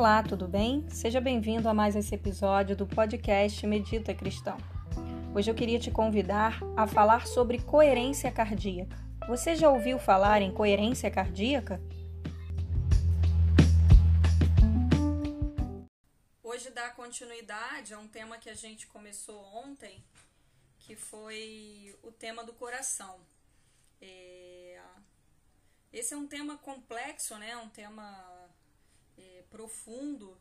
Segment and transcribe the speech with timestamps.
[0.00, 0.88] Olá, tudo bem?
[0.88, 4.56] Seja bem-vindo a mais esse episódio do podcast Medita Cristão.
[5.34, 8.96] Hoje eu queria te convidar a falar sobre coerência cardíaca.
[9.28, 11.78] Você já ouviu falar em coerência cardíaca?
[16.42, 20.02] Hoje dá continuidade a um tema que a gente começou ontem,
[20.78, 23.20] que foi o tema do coração.
[24.00, 24.80] É...
[25.92, 27.54] Esse é um tema complexo, né?
[27.58, 28.39] Um tema
[29.50, 30.40] profundo,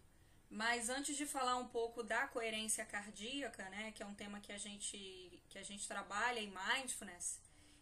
[0.50, 4.52] mas antes de falar um pouco da coerência cardíaca, né, que é um tema que
[4.52, 7.42] a gente que a gente trabalha em mindfulness,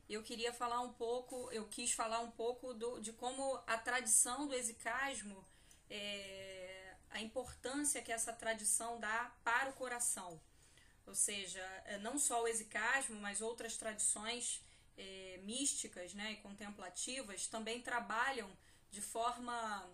[0.09, 4.47] eu queria falar um pouco, eu quis falar um pouco do, de como a tradição
[4.47, 5.45] do exicasmo,
[5.89, 10.39] é, a importância que essa tradição dá para o coração.
[11.05, 14.61] Ou seja, é, não só o exicasmo, mas outras tradições
[14.97, 18.49] é, místicas né, e contemplativas também trabalham
[18.89, 19.89] de forma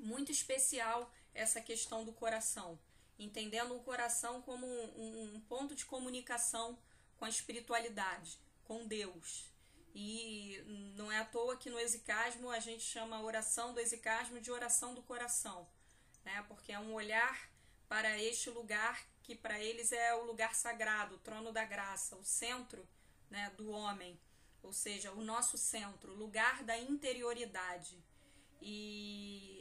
[0.00, 2.78] muito especial essa questão do coração,
[3.18, 6.78] entendendo o coração como um, um ponto de comunicação
[7.18, 9.48] com a espiritualidade, com Deus.
[9.94, 10.62] E
[10.96, 14.50] não é à toa que no exicasmo a gente chama a oração do exicasmo de
[14.50, 15.68] oração do coração,
[16.24, 16.44] né?
[16.48, 17.50] porque é um olhar
[17.88, 22.24] para este lugar que para eles é o lugar sagrado, o trono da graça, o
[22.24, 22.88] centro
[23.28, 24.18] né, do homem,
[24.62, 28.02] ou seja, o nosso centro, o lugar da interioridade.
[28.60, 29.59] E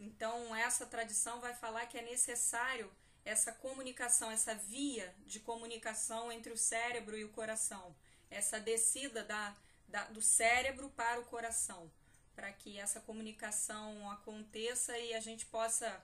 [0.00, 2.90] então essa tradição vai falar que é necessário
[3.22, 7.94] essa comunicação, essa via de comunicação entre o cérebro e o coração,
[8.30, 9.54] essa descida da,
[9.86, 11.92] da do cérebro para o coração,
[12.34, 16.02] para que essa comunicação aconteça e a gente possa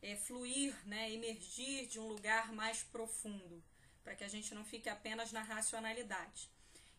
[0.00, 3.62] é, fluir, né, emergir de um lugar mais profundo,
[4.02, 6.48] para que a gente não fique apenas na racionalidade.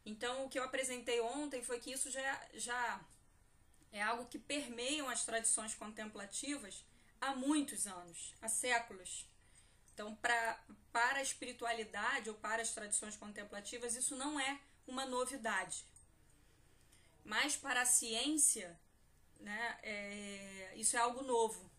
[0.06, 3.04] Então, o que eu apresentei ontem foi que isso já, já
[3.96, 6.84] é algo que permeiam as tradições contemplativas
[7.22, 9.26] há muitos anos, há séculos.
[9.94, 10.60] Então, pra,
[10.92, 15.86] para a espiritualidade ou para as tradições contemplativas, isso não é uma novidade.
[17.24, 18.78] Mas para a ciência,
[19.40, 21.72] né, é, isso é algo novo.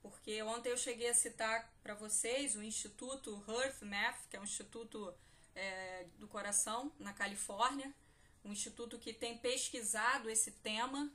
[0.00, 4.44] Porque ontem eu cheguei a citar para vocês o Instituto Earth Math, que é um
[4.44, 5.14] instituto
[5.54, 7.94] é, do coração na Califórnia,
[8.44, 11.12] um instituto que tem pesquisado esse tema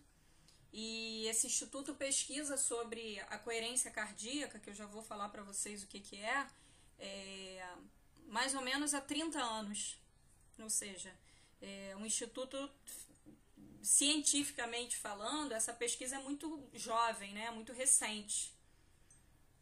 [0.71, 5.83] e esse instituto pesquisa sobre a coerência cardíaca, que eu já vou falar para vocês
[5.83, 6.47] o que, que é,
[6.99, 7.67] é,
[8.27, 9.97] mais ou menos há 30 anos.
[10.59, 11.13] Ou seja,
[11.61, 12.69] é um instituto
[13.81, 17.49] cientificamente falando, essa pesquisa é muito jovem, né?
[17.51, 18.53] muito recente.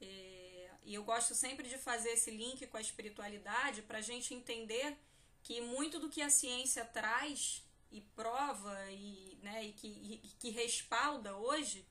[0.01, 4.33] É, e eu gosto sempre de fazer esse link com a espiritualidade para a gente
[4.33, 4.97] entender
[5.43, 9.87] que muito do que a ciência traz e prova e, né, e, que,
[10.23, 11.85] e que respalda hoje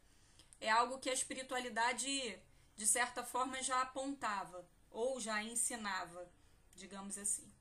[0.60, 2.38] é algo que a espiritualidade,
[2.74, 6.30] de certa forma, já apontava ou já ensinava,
[6.74, 7.52] digamos assim.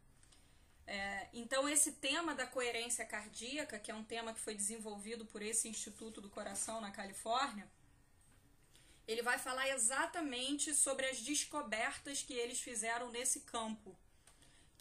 [0.88, 5.42] É, então, esse tema da coerência cardíaca, que é um tema que foi desenvolvido por
[5.42, 7.70] esse Instituto do Coração na Califórnia,
[9.08, 13.98] ele vai falar exatamente sobre as descobertas que eles fizeram nesse campo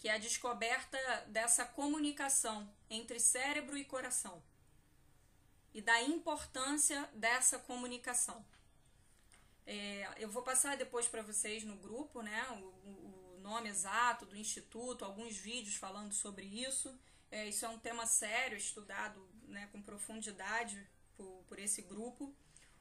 [0.01, 0.97] que é a descoberta
[1.27, 4.41] dessa comunicação entre cérebro e coração
[5.75, 8.43] e da importância dessa comunicação.
[9.63, 14.35] É, eu vou passar depois para vocês no grupo, né, o, o, nome exato do
[14.35, 16.99] instituto, alguns vídeos falando sobre isso.
[17.29, 20.83] É, isso é um tema sério, estudado né, com profundidade
[21.15, 22.33] por, por esse grupo.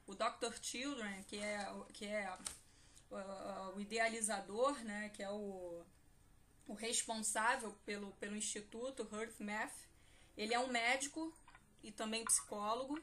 [0.06, 0.54] O Dr.
[0.62, 2.34] Children, que é, que é
[3.10, 5.84] o, o idealizador, né, que é o
[6.66, 9.74] o responsável pelo, pelo Instituto HearthMath,
[10.36, 11.34] ele é um médico
[11.82, 13.00] e também psicólogo,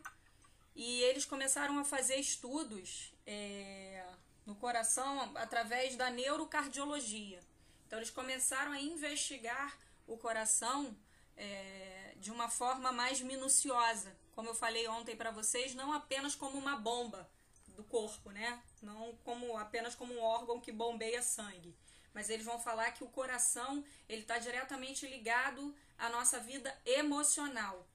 [0.75, 4.05] e eles começaram a fazer estudos é,
[4.45, 7.39] no coração através da neurocardiologia.
[7.85, 10.95] Então, eles começaram a investigar o coração
[11.35, 14.15] é, de uma forma mais minuciosa.
[14.33, 17.29] Como eu falei ontem para vocês, não apenas como uma bomba
[17.75, 18.61] do corpo, né?
[18.81, 21.75] Não como apenas como um órgão que bombeia sangue
[22.17, 27.87] mas eles vão falar que o coração ele está diretamente ligado à nossa vida emocional.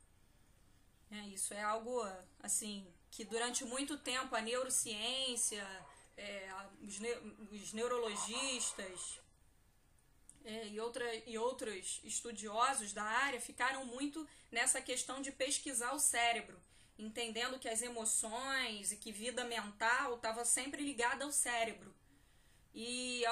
[1.11, 2.01] É, isso é algo
[2.41, 5.67] assim que durante muito tempo a neurociência,
[6.17, 6.49] é,
[6.81, 7.13] os, ne
[7.51, 9.19] os, neurologistas
[10.45, 15.99] é, e, outra, e outros estudiosos da área ficaram muito nessa questão de pesquisar o
[15.99, 16.63] cérebro,
[16.97, 21.93] entendendo que as emoções e que vida mental estava sempre ligada ao cérebro.
[22.75, 23.25] E,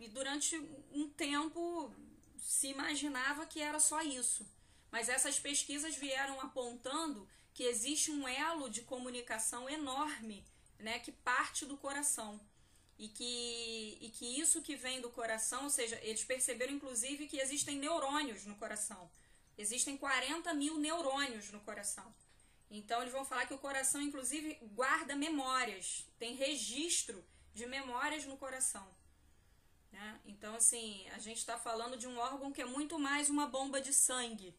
[0.00, 0.56] e durante
[0.92, 1.94] um tempo
[2.38, 4.46] se imaginava que era só isso.
[4.90, 10.44] Mas essas pesquisas vieram apontando que existe um elo de comunicação enorme
[10.78, 12.40] né, que parte do coração.
[12.98, 17.38] E que, e que isso que vem do coração, ou seja, eles perceberam inclusive que
[17.38, 19.10] existem neurônios no coração.
[19.56, 22.14] Existem 40 mil neurônios no coração.
[22.70, 27.24] Então eles vão falar que o coração, inclusive, guarda memórias, tem registro
[27.54, 28.86] de memórias no coração.
[29.92, 30.20] Né?
[30.24, 33.80] Então, assim, a gente está falando de um órgão que é muito mais uma bomba
[33.80, 34.56] de sangue.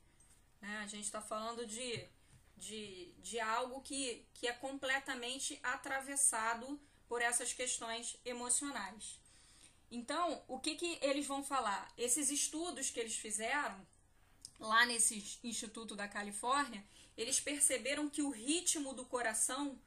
[0.60, 0.78] Né?
[0.80, 2.08] A gente está falando de,
[2.58, 9.20] de, de algo que, que é completamente atravessado por essas questões emocionais.
[9.90, 11.92] Então, o que, que eles vão falar?
[11.98, 13.86] Esses estudos que eles fizeram
[14.58, 16.86] lá nesse Instituto da Califórnia,
[17.18, 19.78] eles perceberam que o ritmo do coração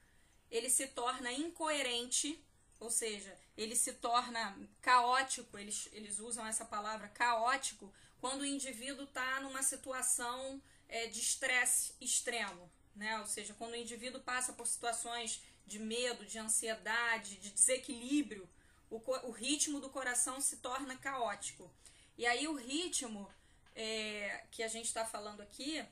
[0.50, 2.43] ele se torna incoerente
[2.80, 9.04] ou seja, ele se torna caótico, eles, eles usam essa palavra caótico, quando o indivíduo
[9.04, 13.18] está numa situação é, de estresse extremo, né?
[13.20, 18.48] Ou seja, quando o indivíduo passa por situações de medo, de ansiedade, de desequilíbrio,
[18.90, 21.70] o, o ritmo do coração se torna caótico.
[22.16, 23.28] E aí o ritmo
[23.74, 25.84] é, que a gente está falando aqui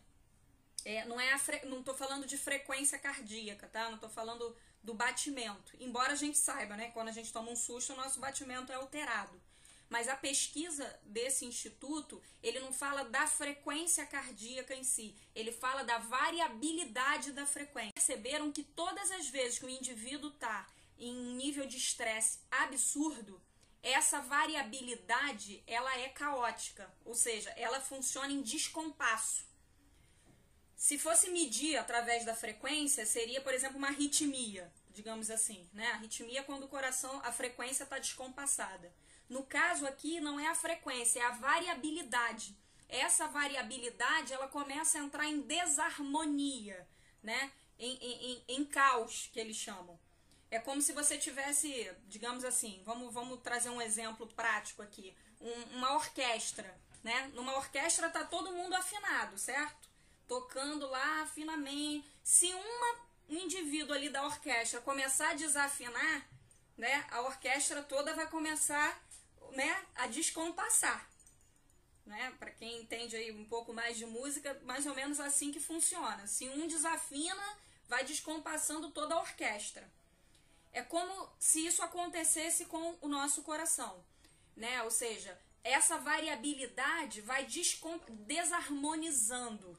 [0.84, 1.64] é, não é fre...
[1.67, 3.87] não estou falando de frequência cardíaca, tá?
[3.87, 5.76] Não estou falando do batimento.
[5.79, 8.75] Embora a gente saiba, né, quando a gente toma um susto, o nosso batimento é
[8.75, 9.40] alterado.
[9.88, 15.84] Mas a pesquisa desse instituto, ele não fala da frequência cardíaca em si, ele fala
[15.84, 17.93] da variabilidade da frequência.
[17.93, 20.67] Perceberam que todas as vezes que o indivíduo está
[20.99, 23.38] em um nível de estresse absurdo,
[23.82, 29.44] essa variabilidade ela é caótica, ou seja, ela funciona em descompasso.
[30.92, 35.86] Se fosse medir através da frequência, seria, por exemplo, uma arritmia, digamos assim, né?
[35.86, 38.92] A arritmia é quando o coração, a frequência está descompassada.
[39.26, 42.54] No caso aqui, não é a frequência, é a variabilidade.
[42.90, 46.86] Essa variabilidade, ela começa a entrar em desarmonia,
[47.22, 47.50] né?
[47.78, 49.98] Em, em, em, caos, que eles chamam.
[50.50, 55.78] É como se você tivesse, digamos assim, vamos, vamos trazer um exemplo prático aqui, um,
[55.78, 57.30] uma orquestra, né?
[57.32, 59.90] Numa orquestra tá todo mundo afinado, certo?
[60.32, 62.08] Tocando lá finamente.
[62.25, 66.26] Se uma, um indivíduo ali da orquestra começar a desafinar,
[66.75, 68.99] né, a orquestra toda vai começar
[69.50, 71.06] né, a descompassar.
[72.06, 72.34] Né?
[72.38, 76.26] Para quem entende aí um pouco mais de música, mais ou menos assim que funciona.
[76.26, 79.87] Se um desafina, vai descompassando toda a orquestra.
[80.73, 84.02] É como se isso acontecesse com o nosso coração,
[84.56, 84.82] né?
[84.82, 87.46] Ou seja, essa variabilidade vai
[88.08, 89.79] desarmonizando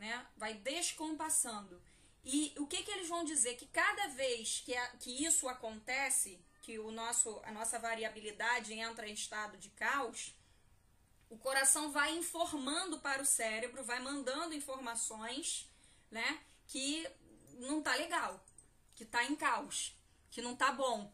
[0.00, 0.26] né?
[0.36, 1.80] Vai descompassando.
[2.24, 3.54] E o que, que eles vão dizer?
[3.56, 9.08] Que cada vez que, a, que isso acontece, que o nosso, a nossa variabilidade entra
[9.08, 10.34] em estado de caos,
[11.28, 15.70] o coração vai informando para o cérebro, vai mandando informações,
[16.10, 16.40] né?
[16.66, 17.06] Que
[17.58, 18.42] não tá legal,
[18.94, 19.94] que tá em caos,
[20.30, 21.12] que não tá bom.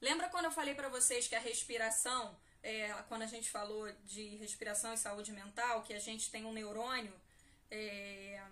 [0.00, 4.36] Lembra quando eu falei para vocês que a respiração, é, quando a gente falou de
[4.36, 7.12] respiração e saúde mental, que a gente tem um neurônio
[7.70, 8.42] é,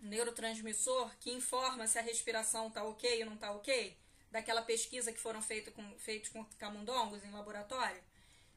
[0.00, 3.96] neurotransmissor que informa se a respiração está ok ou não está ok,
[4.30, 8.02] daquela pesquisa que foram feitas com, feitos com camundongos em laboratório,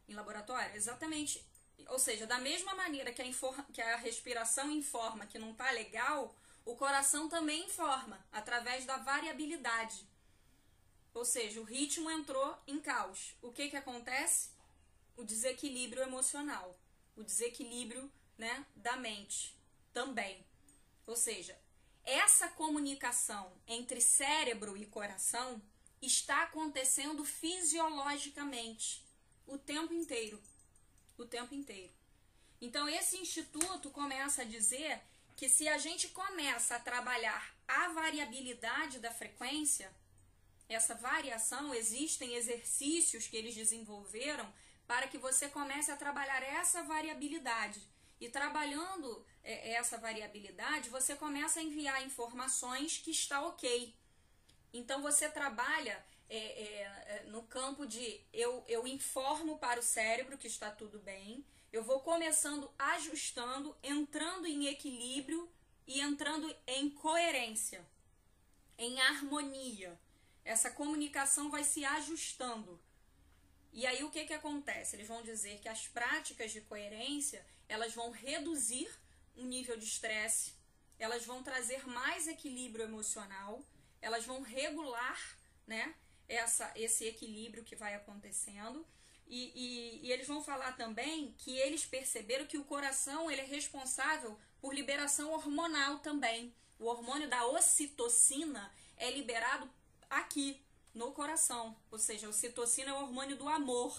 [0.08, 1.46] em laboratório, exatamente,
[1.88, 3.26] ou seja, da mesma maneira que a,
[3.74, 10.08] que a respiração informa que não está legal, o coração também informa através da variabilidade.
[11.14, 13.36] Ou seja, o ritmo entrou em caos.
[13.42, 14.50] O que que acontece?
[15.16, 16.76] O desequilíbrio emocional,
[17.16, 19.56] o desequilíbrio né, da mente
[19.94, 20.46] também.
[21.06, 21.58] Ou seja,
[22.04, 25.62] essa comunicação entre cérebro e coração
[26.02, 29.06] está acontecendo fisiologicamente
[29.48, 30.42] o tempo inteiro.
[31.18, 31.94] O tempo inteiro.
[32.60, 35.02] Então, esse instituto começa a dizer
[35.36, 39.94] que se a gente começa a trabalhar a variabilidade da frequência,
[40.68, 44.52] essa variação, existem exercícios que eles desenvolveram
[44.88, 47.82] para que você comece a trabalhar essa variabilidade.
[48.20, 53.94] E trabalhando essa variabilidade, você começa a enviar informações que está ok.
[54.74, 60.38] Então você trabalha é, é, é, no campo de eu, eu informo para o cérebro
[60.38, 65.50] que está tudo bem, eu vou começando ajustando, entrando em equilíbrio
[65.86, 67.86] e entrando em coerência,
[68.78, 70.00] em harmonia.
[70.46, 72.80] Essa comunicação vai se ajustando.
[73.72, 74.96] E aí o que, que acontece?
[74.96, 78.90] Eles vão dizer que as práticas de coerência elas vão reduzir
[79.36, 80.54] um nível de estresse,
[81.00, 83.64] elas vão trazer mais equilíbrio emocional,
[84.02, 85.20] elas vão regular,
[85.66, 85.96] né,
[86.28, 88.86] essa, esse equilíbrio que vai acontecendo.
[89.26, 93.46] E, e, e, eles vão falar também que eles perceberam que o coração ele é
[93.46, 96.54] responsável por liberação hormonal também.
[96.78, 99.70] O hormônio da ocitocina é liberado
[100.10, 100.62] aqui
[100.94, 103.98] no coração, ou seja, a ocitocina é o hormônio do amor,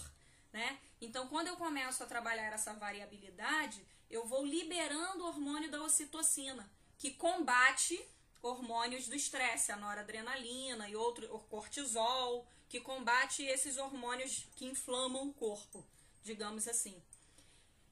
[0.53, 0.79] né?
[1.01, 6.69] Então, quando eu começo a trabalhar essa variabilidade, eu vou liberando o hormônio da ocitocina,
[6.97, 7.99] que combate
[8.41, 15.29] hormônios do estresse, a noradrenalina e outro, o cortisol, que combate esses hormônios que inflamam
[15.29, 15.85] o corpo,
[16.23, 17.01] digamos assim.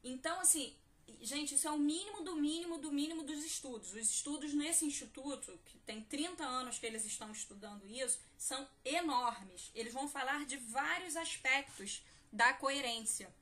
[0.04, 0.76] Então, assim,
[1.22, 3.94] gente, isso é o mínimo do mínimo do mínimo dos estudos.
[3.94, 9.72] Os estudos nesse instituto, que tem 30 anos que eles estão estudando isso, são enormes.
[9.74, 13.34] Eles vão falar de vários aspectos da coerência.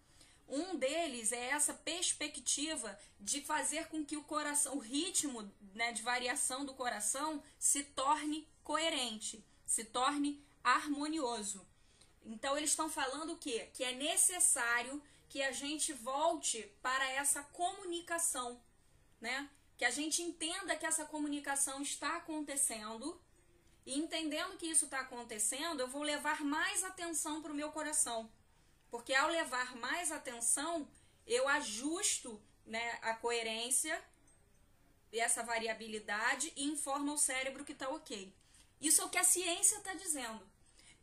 [0.51, 6.01] Um deles é essa perspectiva de fazer com que o coração, o ritmo né, de
[6.01, 11.65] variação do coração se torne coerente, se torne harmonioso.
[12.25, 13.69] Então eles estão falando o quê?
[13.73, 18.61] Que é necessário que a gente volte para essa comunicação,
[19.21, 19.49] né?
[19.77, 23.17] Que a gente entenda que essa comunicação está acontecendo
[23.85, 28.29] e entendendo que isso está acontecendo, eu vou levar mais atenção para o meu coração.
[28.91, 30.87] Porque ao levar mais atenção,
[31.25, 33.99] eu ajusto né, a coerência
[35.11, 38.31] e essa variabilidade e informa o cérebro que está ok.
[38.79, 40.45] Isso é o que a ciência está dizendo.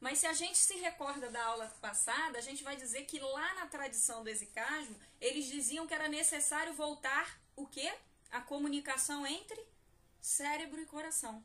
[0.01, 3.55] Mas se a gente se recorda da aula passada, a gente vai dizer que lá
[3.55, 7.93] na tradição do exicasmo, eles diziam que era necessário voltar o quê?
[8.31, 9.61] A comunicação entre
[10.21, 11.45] cérebro e coração.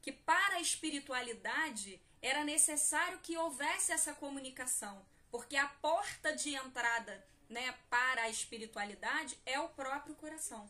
[0.00, 7.26] Que para a espiritualidade era necessário que houvesse essa comunicação, porque a porta de entrada,
[7.48, 10.68] né, para a espiritualidade é o próprio coração.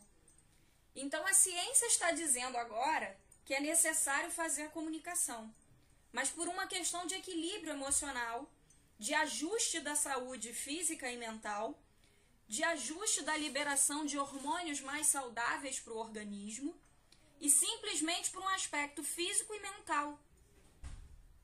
[0.95, 5.53] Então a ciência está dizendo agora que é necessário fazer a comunicação
[6.11, 8.49] mas por uma questão de equilíbrio emocional,
[8.97, 11.79] de ajuste da saúde física e mental,
[12.47, 16.75] de ajuste da liberação de hormônios mais saudáveis para o organismo
[17.39, 20.19] e simplesmente por um aspecto físico e mental.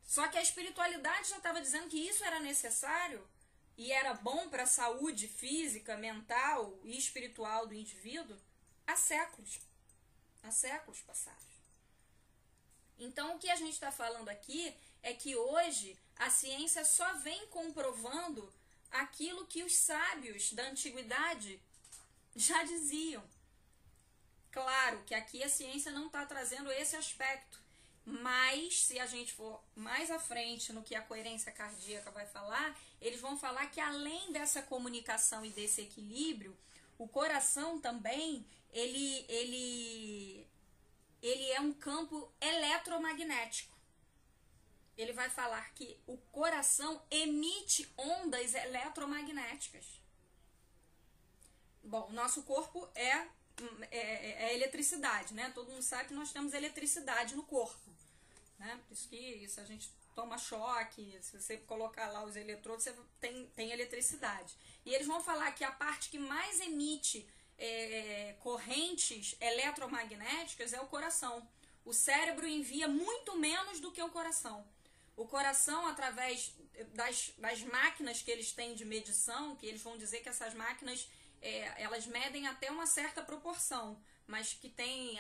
[0.05, 3.27] Só que a espiritualidade já estava dizendo que isso era necessário
[3.77, 8.38] e era bom para a saúde física, mental e espiritual do indivíduo
[8.85, 9.59] há séculos.
[10.43, 11.43] Há séculos passados.
[12.97, 17.47] Então, o que a gente está falando aqui é que hoje a ciência só vem
[17.47, 18.53] comprovando
[18.91, 21.59] aquilo que os sábios da antiguidade
[22.35, 23.24] já diziam.
[24.51, 27.59] Claro que aqui a ciência não está trazendo esse aspecto,
[28.05, 32.77] mas se a gente for mais à frente no que a coerência cardíaca vai falar,
[33.01, 36.55] eles vão falar que além dessa comunicação e desse equilíbrio,
[36.97, 40.47] o coração também ele, ele
[41.21, 43.75] ele é um campo eletromagnético.
[44.95, 50.00] Ele vai falar que o coração emite ondas eletromagnéticas.
[51.83, 53.27] Bom, nosso corpo é,
[53.91, 55.51] é, é, eletricidade, né?
[55.53, 57.84] Todo mundo sabe que nós temos eletricidade no corpo,
[58.57, 58.79] né?
[58.88, 62.95] Por isso que se a gente toma choque, se você colocar lá os eletrodos, você
[63.19, 64.55] tem, tem eletricidade.
[64.85, 70.88] E eles vão falar que a parte que mais emite é, correntes eletromagnéticas é o
[70.88, 71.47] coração.
[71.83, 74.65] O cérebro envia muito menos do que o coração.
[75.15, 76.53] O coração, através
[76.93, 81.07] das, das máquinas que eles têm de medição, que eles vão dizer que essas máquinas
[81.41, 85.17] é, elas medem até uma certa proporção, mas que tem,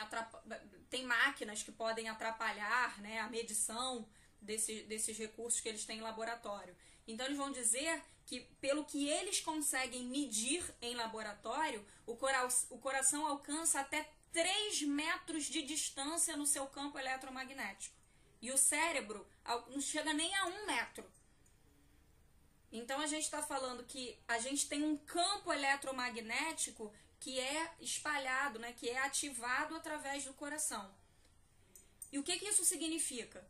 [0.89, 4.07] tem máquinas que podem atrapalhar né, a medição
[4.41, 6.75] desse, desses recursos que eles têm em laboratório.
[7.07, 12.79] Então eles vão dizer que pelo que eles conseguem medir em laboratório, o, cora o
[12.79, 17.95] coração alcança até 3 metros de distância no seu campo eletromagnético.
[18.41, 19.25] E o cérebro
[19.69, 21.05] não chega nem a um metro.
[22.71, 26.91] Então a gente está falando que a gente tem um campo eletromagnético
[27.25, 30.93] que é espalhado, né, que é ativado através do coração.
[32.11, 33.43] E o que, que isso significa?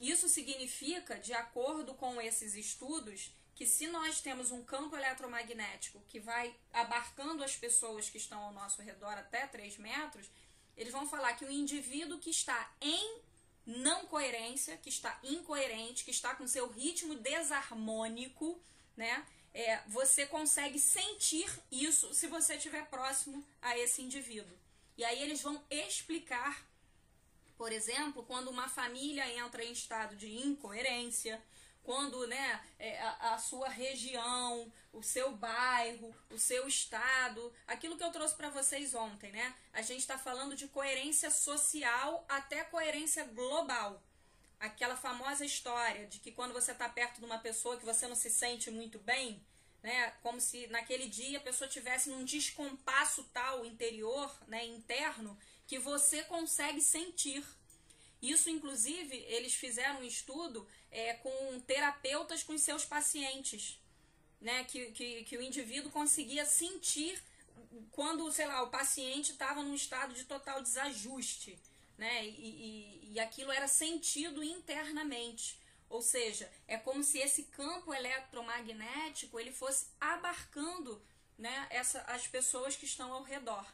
[0.00, 6.18] Isso significa, de acordo com esses estudos, que se nós temos um campo eletromagnético que
[6.18, 10.30] vai abarcando as pessoas que estão ao nosso redor até 3 metros,
[10.74, 13.20] eles vão falar que o indivíduo que está em
[13.66, 18.58] não coerência, que está incoerente, que está com seu ritmo desarmônico,
[18.96, 19.26] né?
[19.58, 24.56] É, você consegue sentir isso se você estiver próximo a esse indivíduo.
[24.96, 26.64] E aí eles vão explicar,
[27.56, 31.42] por exemplo, quando uma família entra em estado de incoerência,
[31.82, 38.04] quando né, é, a, a, sua região, o seu bairro, o seu estado, aquilo que
[38.04, 39.56] eu trouxe para vocês ontem, né?
[39.72, 44.00] A gente está falando de coerência social até coerência global.
[44.60, 48.16] Aquela famosa história de que quando você está perto de uma pessoa que você não
[48.16, 49.44] se sente muito bem,
[49.82, 50.10] né?
[50.22, 56.22] Como se naquele dia a pessoa tivesse num descompasso tal interior, né, interno, que você
[56.24, 57.44] consegue sentir
[58.20, 63.78] Isso, inclusive, eles fizeram um estudo é, com terapeutas com seus pacientes,
[64.40, 64.64] né?
[64.64, 67.20] Que, que, que o indivíduo conseguia sentir
[67.92, 71.58] quando, sei lá, o paciente estava num estado de total desajuste,
[71.96, 72.26] né?
[72.26, 75.56] E, e, e aquilo era sentido internamente.
[75.88, 81.02] Ou seja, é como se esse campo eletromagnético ele fosse abarcando
[81.38, 83.64] né, essa, as pessoas que estão ao redor.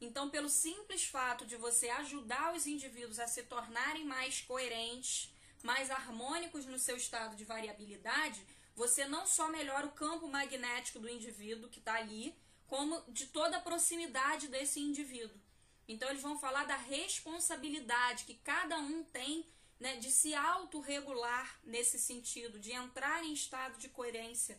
[0.00, 5.90] Então, pelo simples fato de você ajudar os indivíduos a se tornarem mais coerentes, mais
[5.90, 11.70] harmônicos no seu estado de variabilidade, você não só melhora o campo magnético do indivíduo
[11.70, 12.34] que está ali,
[12.66, 15.40] como de toda a proximidade desse indivíduo.
[15.86, 19.46] Então, eles vão falar da responsabilidade que cada um tem
[19.82, 24.56] né, de se autorregular nesse sentido, de entrar em estado de coerência,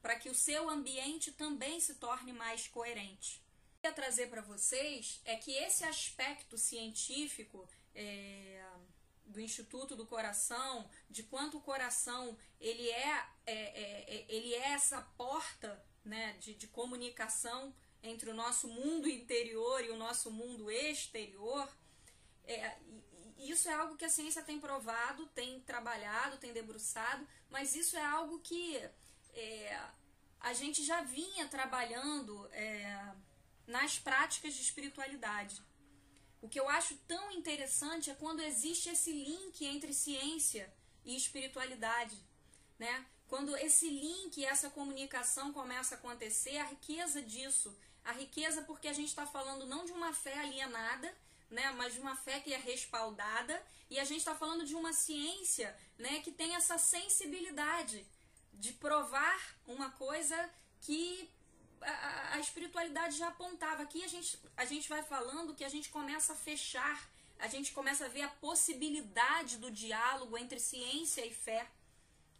[0.00, 3.42] para que o seu ambiente também se torne mais coerente.
[3.76, 8.64] O que eu ia trazer para vocês é que esse aspecto científico é,
[9.26, 14.68] do Instituto do Coração, de quanto o coração ele é, é, é, é ele é
[14.68, 17.74] essa porta né, de, de comunicação
[18.04, 21.68] entre o nosso mundo interior e o nosso mundo exterior,
[22.44, 22.78] é,
[23.48, 28.04] isso é algo que a ciência tem provado, tem trabalhado, tem debruçado, mas isso é
[28.04, 28.76] algo que
[29.34, 29.80] é,
[30.40, 33.12] a gente já vinha trabalhando é,
[33.66, 35.62] nas práticas de espiritualidade.
[36.42, 40.72] O que eu acho tão interessante é quando existe esse link entre ciência
[41.04, 42.16] e espiritualidade,
[42.78, 43.06] né?
[43.28, 48.92] Quando esse link, essa comunicação começa a acontecer, a riqueza disso, a riqueza porque a
[48.92, 51.14] gente está falando não de uma fé alienada,
[51.50, 54.92] né, mas de uma fé que é respaldada, e a gente está falando de uma
[54.92, 58.06] ciência né, que tem essa sensibilidade
[58.52, 61.28] de provar uma coisa que
[61.80, 63.82] a, a espiritualidade já apontava.
[63.82, 67.72] Aqui a gente, a gente vai falando que a gente começa a fechar, a gente
[67.72, 71.66] começa a ver a possibilidade do diálogo entre ciência e fé,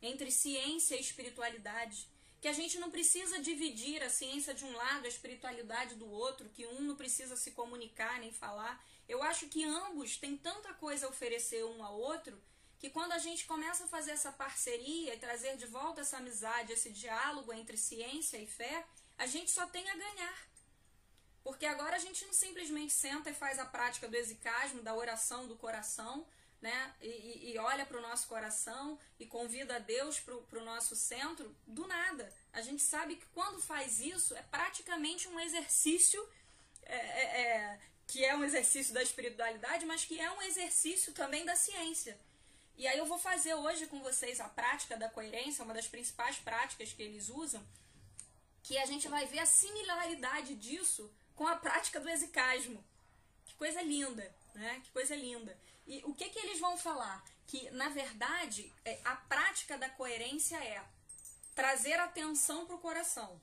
[0.01, 2.07] entre ciência e espiritualidade
[2.41, 6.49] que a gente não precisa dividir a ciência de um lado, a espiritualidade do outro,
[6.49, 8.83] que um não precisa se comunicar nem falar.
[9.11, 12.41] Eu acho que ambos têm tanta coisa a oferecer um ao outro
[12.79, 16.73] que quando a gente começa a fazer essa parceria e trazer de volta essa amizade,
[16.73, 18.87] esse diálogo entre ciência e fé,
[19.19, 20.39] a gente só tem a ganhar.
[21.43, 25.49] Porque agora a gente não simplesmente senta e faz a prática do exicasmo, da oração
[25.49, 26.25] do coração,
[26.63, 26.95] né?
[27.03, 31.53] E, e olha para o nosso coração e convida a Deus para o nosso centro,
[31.67, 32.33] do nada.
[32.53, 36.25] A gente sabe que quando faz isso é praticamente um exercício
[36.83, 41.45] é, é, é, que é um exercício da espiritualidade, mas que é um exercício também
[41.45, 42.19] da ciência.
[42.77, 46.37] E aí eu vou fazer hoje com vocês a prática da coerência, uma das principais
[46.37, 47.65] práticas que eles usam,
[48.65, 52.85] que a gente vai ver a similaridade disso com a prática do exicasmo.
[53.47, 54.81] Que coisa linda, né?
[54.83, 55.57] Que coisa linda.
[55.87, 57.25] E o que, que eles vão falar?
[57.47, 60.83] Que, na verdade, é, a prática da coerência é
[61.55, 63.41] trazer atenção para o coração.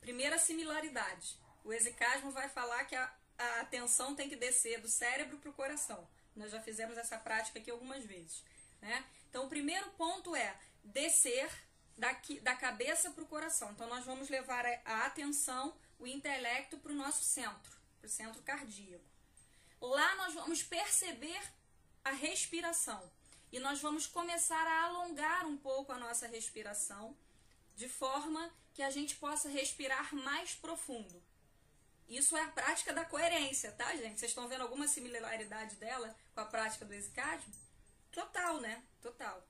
[0.00, 1.36] Primeira similaridade.
[1.62, 5.54] O exicasmo vai falar que a, a atenção tem que descer do cérebro para o
[5.54, 6.06] coração.
[6.34, 8.42] Nós já fizemos essa prática aqui algumas vezes.
[8.80, 9.04] Né?
[9.30, 11.50] Então, o primeiro ponto é descer
[11.96, 13.70] daqui, da cabeça para o coração.
[13.72, 18.42] Então, nós vamos levar a, atenção, o intelecto para o nosso centro, para o centro
[18.42, 19.04] cardíaco.
[19.80, 21.40] Lá nós vamos perceber
[22.04, 23.10] a respiração.
[23.50, 27.16] E nós vamos começar a alongar um pouco a nossa respiração,
[27.76, 31.22] de forma que a gente possa respirar mais profundo.
[32.08, 34.18] Isso é a prática da coerência, tá, gente?
[34.18, 37.52] Vocês estão vendo alguma similaridade dela com a prática do exicasmo?
[38.10, 38.82] Total, né?
[39.02, 39.46] Total.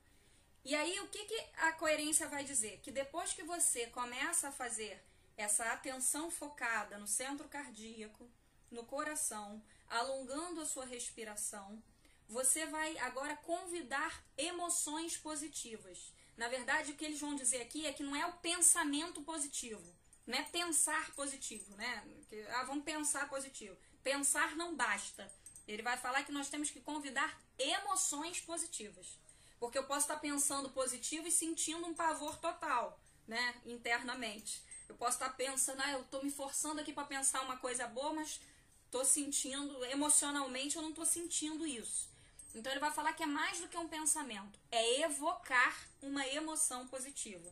[0.65, 2.81] E aí, o que, que a coerência vai dizer?
[2.83, 5.01] Que depois que você começa a fazer
[5.37, 8.29] essa atenção focada no centro cardíaco,
[8.69, 11.81] no coração, alongando a sua respiração,
[12.27, 16.13] você vai agora convidar emoções positivas.
[16.35, 19.95] Na verdade, o que eles vão dizer aqui é que não é o pensamento positivo,
[20.29, 22.03] não é pensar positivo, né?
[22.29, 23.75] Que, ah, vamos pensar positivo.
[24.03, 25.27] Pensar não basta.
[25.67, 29.17] Ele vai falar que nós temos que convidar emoções positivas.
[29.59, 34.63] Porque eu posso estar pensando positivo e sentindo um pavor total, né, internamente.
[34.87, 38.13] Eu posso estar pensando, ah, eu estou me forçando aqui para pensar uma coisa boa,
[38.13, 38.39] mas
[38.85, 42.07] estou sentindo, emocionalmente eu não estou sentindo isso.
[42.53, 46.87] Então ele vai falar que é mais do que um pensamento, é evocar uma emoção
[46.87, 47.51] positiva.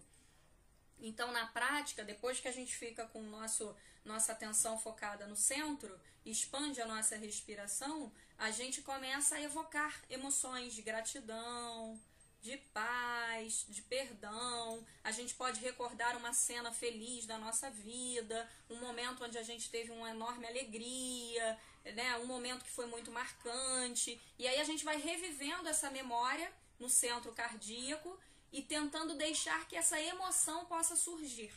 [0.99, 5.99] Então, na prática, depois que a gente fica com nosso, nossa atenção focada no centro,
[6.25, 11.99] expande a nossa respiração, a gente começa a evocar emoções de gratidão,
[12.41, 14.86] de paz, de perdão.
[15.03, 19.69] A gente pode recordar uma cena feliz da nossa vida, um momento onde a gente
[19.69, 24.19] teve uma enorme alegria, né, um momento que foi muito marcante.
[24.38, 28.17] E aí a gente vai revivendo essa memória no centro cardíaco
[28.51, 31.53] e tentando deixar que essa emoção possa surgir.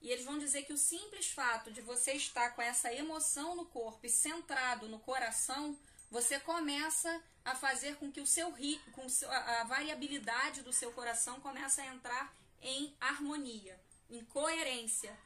[0.00, 3.66] E eles vão dizer que o simples fato de você estar com essa emoção no
[3.66, 5.78] corpo e centrado no coração,
[6.10, 8.52] você começa a fazer com que o seu
[8.92, 15.16] com a variabilidade do seu coração comece a entrar em harmonia, em coerência.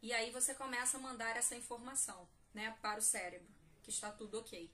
[0.00, 3.48] E aí você começa a mandar essa informação, né, para o cérebro,
[3.82, 4.70] que está tudo ok.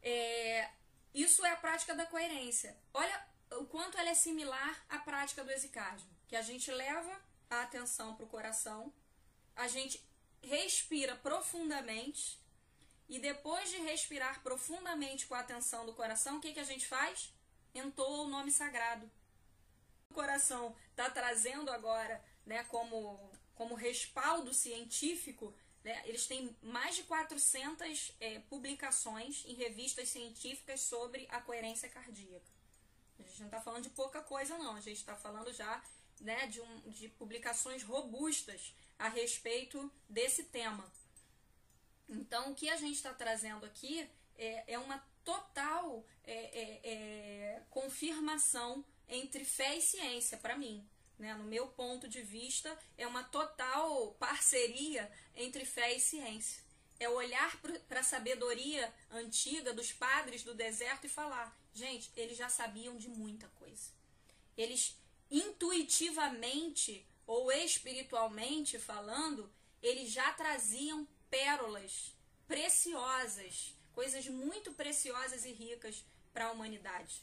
[0.00, 0.70] É,
[1.12, 2.76] isso é a prática da coerência.
[2.94, 7.62] Olha o quanto ela é similar à prática do exicasmo, que a gente leva a
[7.62, 8.92] atenção para o coração,
[9.54, 10.02] a gente
[10.42, 12.38] respira profundamente
[13.08, 16.86] e depois de respirar profundamente com a atenção do coração, o que, que a gente
[16.86, 17.32] faz?
[17.74, 19.10] Entoa o nome sagrado.
[20.10, 23.18] O coração está trazendo agora, né, como,
[23.54, 31.26] como respaldo científico, né, eles têm mais de 400 é, publicações em revistas científicas sobre
[31.30, 32.51] a coerência cardíaca.
[33.18, 34.76] A gente não está falando de pouca coisa, não.
[34.76, 35.82] A gente está falando já
[36.20, 40.90] né, de, um, de publicações robustas a respeito desse tema.
[42.08, 47.62] Então, o que a gente está trazendo aqui é, é uma total é, é, é,
[47.70, 50.86] confirmação entre fé e ciência, para mim.
[51.18, 51.34] Né?
[51.34, 56.62] No meu ponto de vista, é uma total parceria entre fé e ciência.
[56.98, 62.48] É olhar para a sabedoria antiga dos padres do deserto e falar: gente, eles já
[62.48, 63.90] sabiam de muita coisa.
[64.56, 64.96] Eles
[65.30, 69.50] intuitivamente ou espiritualmente falando,
[69.82, 72.14] eles já traziam pérolas
[72.46, 77.22] preciosas, coisas muito preciosas e ricas para a humanidade.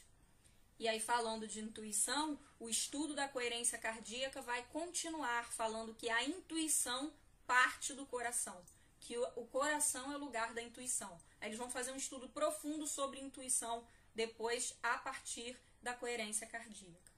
[0.78, 6.24] E aí, falando de intuição, o estudo da coerência cardíaca vai continuar falando que a
[6.24, 7.12] intuição
[7.46, 8.64] parte do coração,
[8.98, 11.20] que o coração é o lugar da intuição.
[11.40, 13.86] Aí eles vão fazer um estudo profundo sobre intuição
[14.20, 17.10] depois, a partir da coerência cardíaca.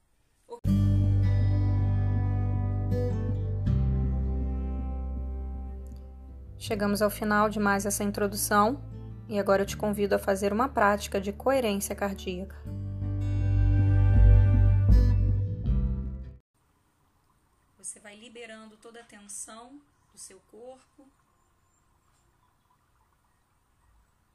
[6.56, 8.80] Chegamos ao final de mais essa introdução
[9.28, 12.56] e agora eu te convido a fazer uma prática de coerência cardíaca.
[17.78, 21.10] Você vai liberando toda a tensão do seu corpo,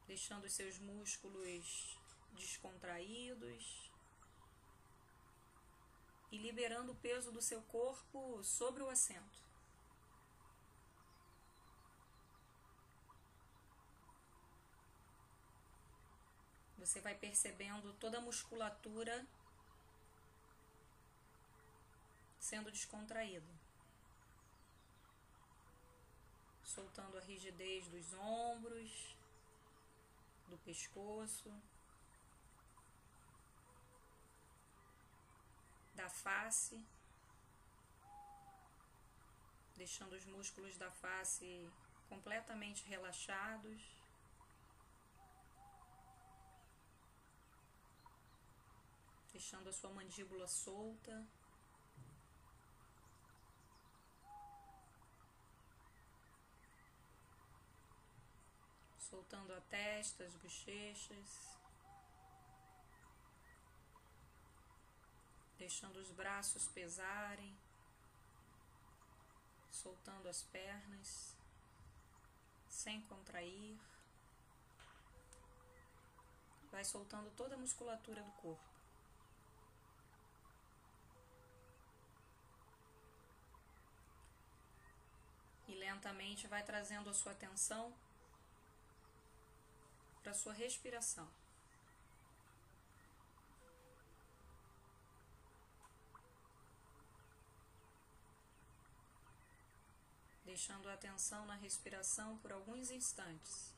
[0.06, 1.98] deixando os seus músculos
[2.34, 3.92] descontraídos
[6.32, 9.48] e liberando o peso do seu corpo sobre o assento.
[16.78, 19.26] Você vai percebendo toda a musculatura
[22.40, 23.46] sendo descontraída.
[26.64, 29.16] Soltando a rigidez dos ombros,
[30.48, 31.52] do pescoço,
[35.98, 36.78] da face,
[39.76, 41.50] deixando os músculos da face
[42.08, 43.98] completamente relaxados.
[49.38, 51.16] deixando a sua mandíbula solta.
[58.98, 61.57] Soltando a testa, as bochechas.
[65.58, 67.56] Deixando os braços pesarem.
[69.72, 71.36] Soltando as pernas,
[72.68, 73.78] sem contrair.
[76.72, 78.78] Vai soltando toda a musculatura do corpo.
[85.98, 87.94] lentamente vai trazendo a sua atenção
[90.22, 91.28] para a sua respiração.
[100.58, 103.76] Deixando a atenção na respiração por alguns instantes.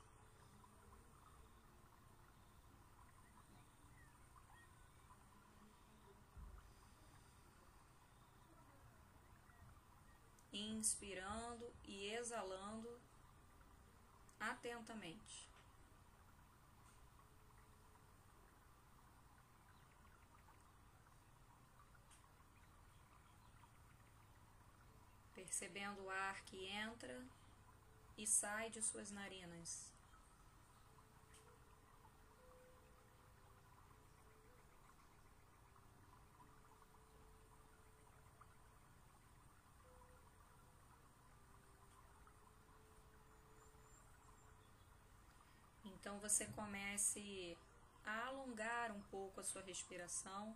[10.54, 12.98] inspirando e exalando
[14.40, 15.50] atentamente.
[25.50, 27.26] Percebendo o ar que entra
[28.16, 29.92] e sai de suas narinas.
[45.84, 47.58] Então você comece
[48.06, 50.56] a alongar um pouco a sua respiração.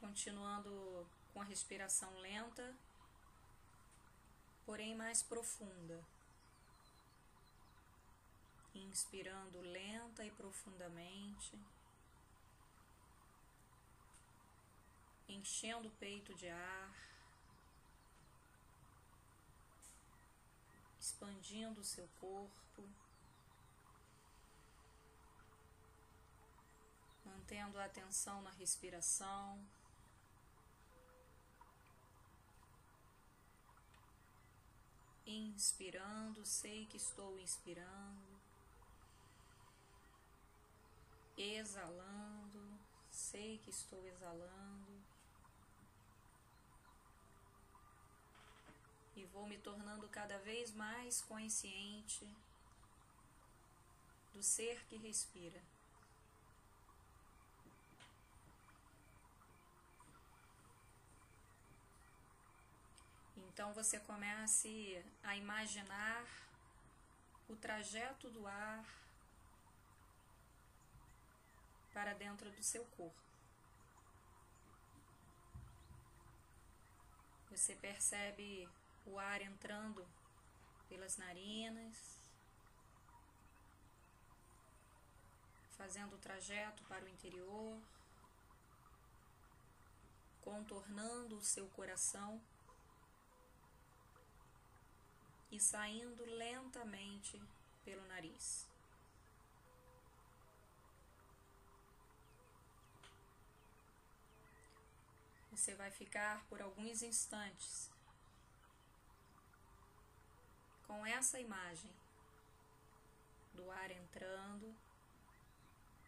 [0.00, 2.74] Continuando com a respiração lenta,
[4.64, 6.02] porém mais profunda.
[8.74, 11.58] Inspirando lenta e profundamente.
[15.28, 16.94] Enchendo o peito de ar.
[20.98, 22.88] Expandindo o seu corpo.
[27.22, 29.62] Mantendo a atenção na respiração.
[35.32, 38.40] Inspirando, sei que estou inspirando.
[41.36, 42.76] Exalando,
[43.08, 44.92] sei que estou exalando.
[49.14, 52.26] E vou me tornando cada vez mais consciente
[54.32, 55.62] do ser que respira.
[63.52, 66.24] Então você comece a imaginar
[67.48, 68.84] o trajeto do ar
[71.92, 73.20] para dentro do seu corpo.
[77.50, 78.68] Você percebe
[79.04, 80.06] o ar entrando
[80.88, 82.20] pelas narinas,
[85.76, 87.82] fazendo o trajeto para o interior,
[90.40, 92.40] contornando o seu coração
[95.50, 97.40] e saindo lentamente
[97.84, 98.68] pelo nariz.
[105.50, 107.90] Você vai ficar por alguns instantes
[110.86, 111.92] com essa imagem
[113.52, 114.74] do ar entrando,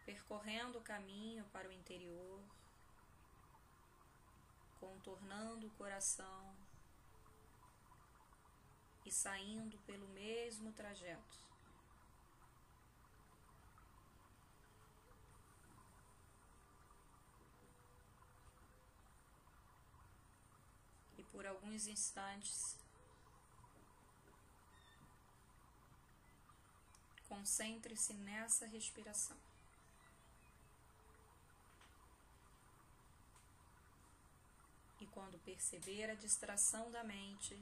[0.06, 2.40] percorrendo o caminho para o interior,
[4.80, 6.56] contornando o coração
[9.04, 11.38] e saindo pelo mesmo trajeto.
[21.18, 22.76] E por alguns instantes,
[27.28, 29.36] concentre-se nessa respiração.
[35.00, 37.60] E quando perceber a distração da mente,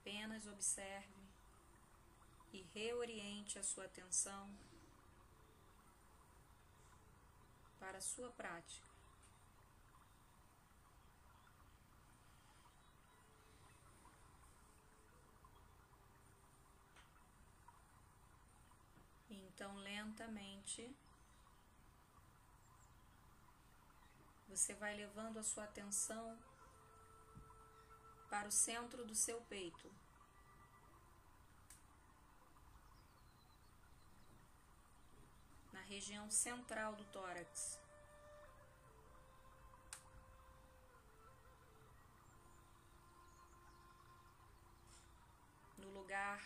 [0.00, 1.14] Apenas observe
[2.52, 4.50] e reoriente a sua atenção
[7.78, 8.88] para a sua prática.
[19.28, 20.90] Então, lentamente,
[24.48, 26.38] você vai levando a sua atenção
[28.30, 29.92] para o centro do seu peito.
[35.72, 37.80] Na região central do tórax.
[45.76, 46.40] No lugar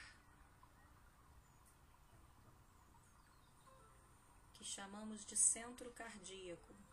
[4.55, 6.84] que chamamos de centro cardíaco.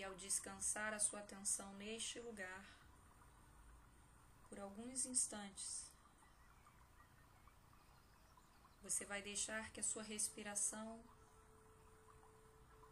[0.00, 2.64] E ao descansar a sua atenção neste lugar,
[4.48, 5.92] por alguns instantes,
[8.82, 11.04] você vai deixar que a sua respiração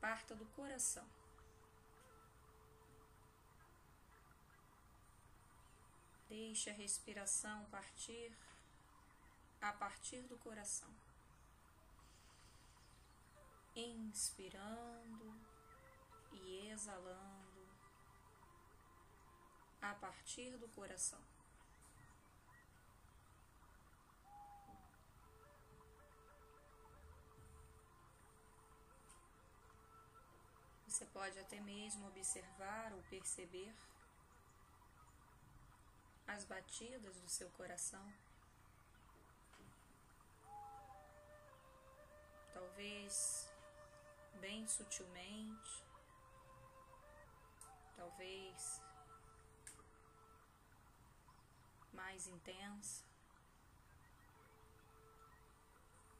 [0.03, 1.09] parta do coração.
[6.29, 8.37] Deixe a respiração partir
[9.63, 10.93] a partir do coração.
[13.75, 15.48] Inspirando
[16.79, 17.63] exalando
[19.83, 21.21] a partir do coração.
[30.87, 33.75] Você pode até mesmo observar ou perceber
[36.29, 38.07] as batidas do seu coração.
[42.55, 43.53] Talvez
[44.41, 45.88] bem sutilmente,
[47.99, 48.81] talvez
[51.93, 53.05] mais intensa.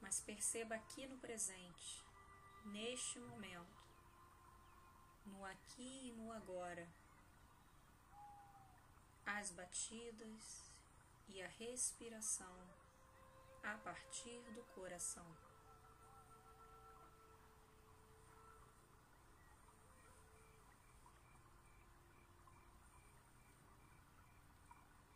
[0.01, 2.05] Mas perceba aqui no presente,
[2.67, 3.79] neste momento,
[5.25, 6.87] no aqui e no agora,
[9.25, 10.73] as batidas
[11.29, 12.57] e a respiração
[13.63, 15.27] a partir do coração.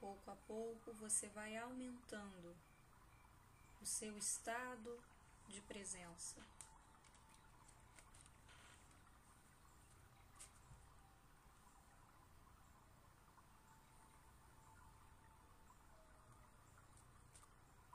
[0.02, 2.56] Pouco a pouco você vai aumentando
[3.80, 5.00] o seu estado
[5.46, 6.42] de presença.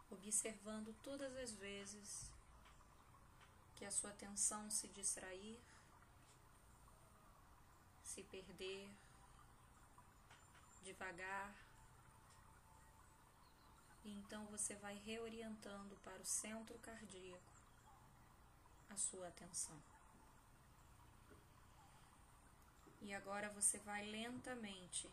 [0.09, 2.31] Observando todas as vezes
[3.75, 5.59] que a sua atenção se distrair,
[8.01, 8.89] se perder,
[10.85, 11.66] devagar,
[14.07, 17.53] e então você vai reorientando para o centro cardíaco
[18.89, 19.77] a sua atenção.
[23.01, 25.09] E agora você vai lentamente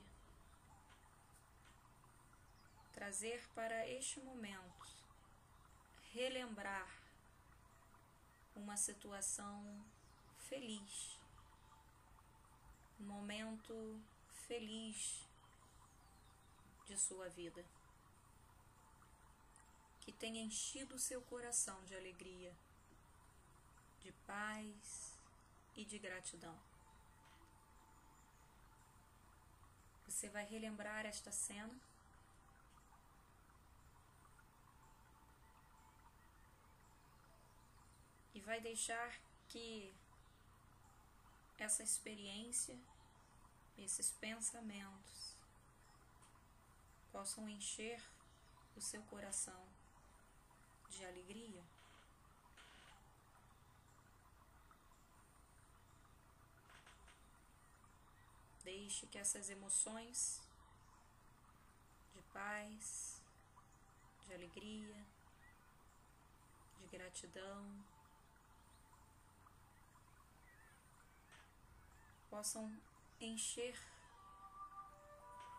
[2.93, 4.87] trazer para este momento,
[6.13, 6.89] relembrar
[8.55, 9.85] uma situação
[10.39, 11.19] feliz,
[13.01, 14.01] um momento
[14.47, 15.27] feliz
[16.87, 17.65] de sua vida
[20.05, 22.55] que tenha enchido o seu coração de alegria,
[24.01, 25.19] de paz
[25.75, 26.55] e de gratidão.
[30.07, 31.75] Você vai relembrar esta cena.
[38.35, 39.95] E vai deixar que
[41.57, 42.79] essa experiência,
[43.79, 45.35] esses pensamentos,
[47.11, 48.03] possam encher
[48.77, 49.74] o seu coração
[50.95, 51.63] de alegria.
[58.63, 60.41] Deixe que essas emoções
[62.15, 63.21] de paz,
[64.27, 65.07] de alegria,
[66.79, 67.85] de gratidão
[72.31, 72.65] possam
[73.21, 73.79] encher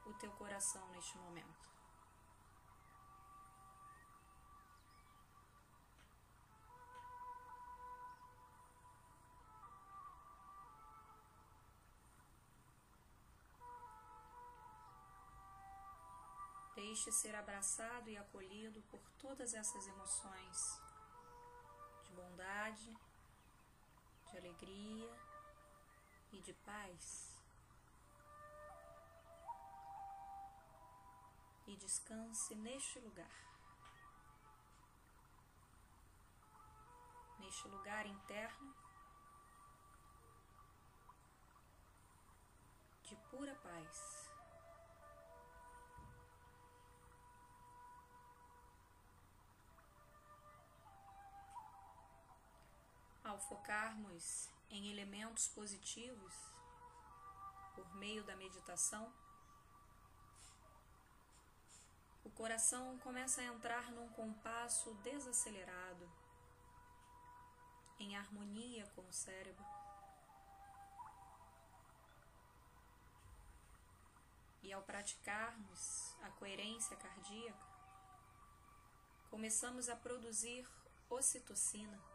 [0.05, 1.64] o teu coração neste momento.
[16.95, 20.58] Deixe ser abraçado e acolhido por todas essas emoções
[22.05, 22.97] de bondade,
[24.31, 25.13] de alegria
[26.31, 27.38] e de paz.
[31.67, 33.43] E descanse neste lugar.
[37.39, 38.73] Neste lugar interno
[43.03, 44.24] de pura paz.
[53.25, 56.33] Ao focarmos em elementos positivos
[57.73, 59.11] por meio da meditação,
[62.23, 66.09] o coração começa a entrar num compasso desacelerado,
[67.99, 69.65] em harmonia com o cérebro.
[74.61, 77.67] E ao praticarmos a coerência cardíaca,
[79.29, 80.67] começamos a produzir
[81.09, 82.14] ocitocina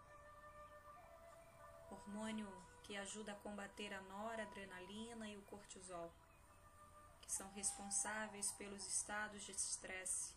[1.95, 2.49] hormônio
[2.83, 6.13] que ajuda a combater a noradrenalina e o cortisol,
[7.21, 10.35] que são responsáveis pelos estados de estresse.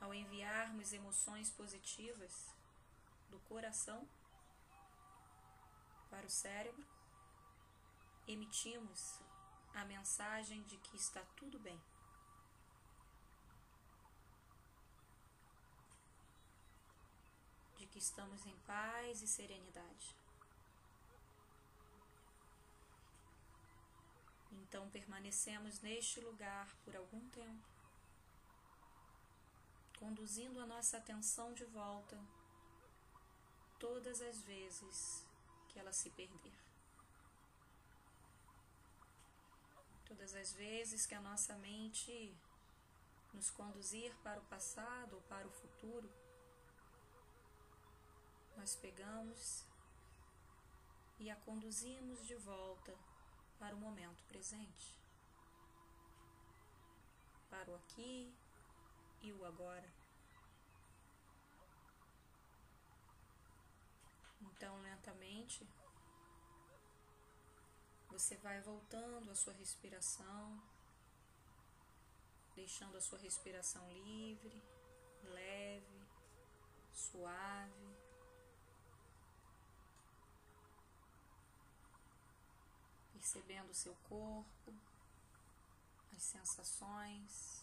[0.00, 2.54] Ao enviarmos emoções positivas
[3.28, 4.08] do coração
[6.08, 6.86] para o cérebro,
[8.26, 9.20] emitimos
[9.74, 11.80] a mensagem de que está tudo bem.
[17.98, 20.14] Que estamos em paz e serenidade.
[24.52, 27.68] Então permanecemos neste lugar por algum tempo,
[29.98, 32.16] conduzindo a nossa atenção de volta
[33.80, 35.26] todas as vezes
[35.68, 36.56] que ela se perder.
[40.04, 42.32] Todas as vezes que a nossa mente
[43.34, 46.08] nos conduzir para o passado ou para o futuro,
[48.58, 49.64] nós pegamos
[51.20, 52.92] e a conduzimos de volta
[53.58, 54.98] para o momento presente,
[57.48, 58.34] para o aqui
[59.22, 59.88] e o agora.
[64.40, 65.64] Então, lentamente,
[68.10, 70.60] você vai voltando a sua respiração,
[72.56, 74.60] deixando a sua respiração livre,
[75.22, 76.02] leve,
[76.92, 77.87] suave.
[83.18, 84.72] Percebendo o seu corpo,
[86.16, 87.58] as sensações.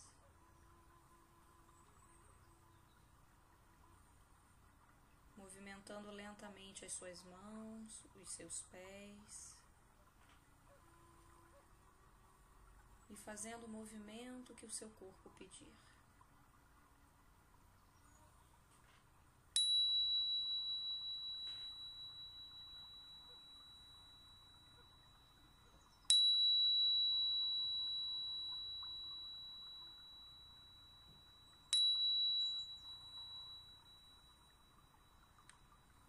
[5.37, 9.55] movimentando lentamente as suas mãos, os seus pés
[13.09, 15.71] e fazendo o movimento que o seu corpo pedir.